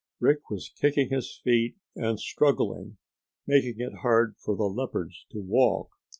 Rick 0.19 0.49
was 0.49 0.69
kicking 0.75 1.11
his 1.11 1.39
feet 1.43 1.75
and 1.95 2.19
struggling, 2.19 2.97
making 3.45 3.75
it 3.77 3.99
hard 4.01 4.35
for 4.39 4.55
the 4.55 4.63
leopards 4.63 5.27
to 5.29 5.39
walk. 5.39 5.89